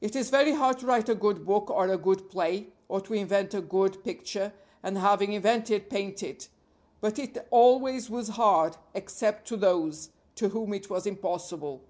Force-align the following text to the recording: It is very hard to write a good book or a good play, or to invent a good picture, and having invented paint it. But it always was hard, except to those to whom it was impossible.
It 0.00 0.16
is 0.16 0.30
very 0.30 0.50
hard 0.54 0.80
to 0.80 0.86
write 0.86 1.08
a 1.08 1.14
good 1.14 1.46
book 1.46 1.70
or 1.70 1.86
a 1.86 1.96
good 1.96 2.28
play, 2.28 2.70
or 2.88 3.00
to 3.02 3.14
invent 3.14 3.54
a 3.54 3.60
good 3.60 4.02
picture, 4.02 4.52
and 4.82 4.98
having 4.98 5.32
invented 5.32 5.88
paint 5.88 6.24
it. 6.24 6.48
But 7.00 7.20
it 7.20 7.46
always 7.52 8.10
was 8.10 8.30
hard, 8.30 8.78
except 8.94 9.46
to 9.46 9.56
those 9.56 10.10
to 10.34 10.48
whom 10.48 10.74
it 10.74 10.90
was 10.90 11.06
impossible. 11.06 11.82